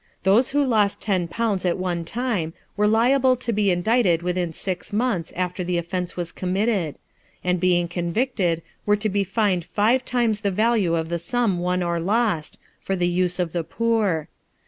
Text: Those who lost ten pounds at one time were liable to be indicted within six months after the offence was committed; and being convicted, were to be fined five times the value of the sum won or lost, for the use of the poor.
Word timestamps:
Those 0.23 0.49
who 0.49 0.65
lost 0.65 0.99
ten 0.99 1.27
pounds 1.27 1.63
at 1.63 1.77
one 1.77 2.03
time 2.05 2.53
were 2.75 2.87
liable 2.87 3.35
to 3.35 3.53
be 3.53 3.69
indicted 3.69 4.23
within 4.23 4.51
six 4.51 4.91
months 4.91 5.31
after 5.35 5.63
the 5.63 5.77
offence 5.77 6.17
was 6.17 6.31
committed; 6.31 6.97
and 7.43 7.59
being 7.59 7.87
convicted, 7.87 8.63
were 8.87 8.95
to 8.97 9.09
be 9.09 9.23
fined 9.23 9.63
five 9.63 10.03
times 10.03 10.41
the 10.41 10.49
value 10.49 10.95
of 10.95 11.09
the 11.09 11.19
sum 11.19 11.59
won 11.59 11.83
or 11.83 11.99
lost, 11.99 12.57
for 12.79 12.95
the 12.95 13.07
use 13.07 13.37
of 13.37 13.53
the 13.53 13.63
poor. 13.63 14.27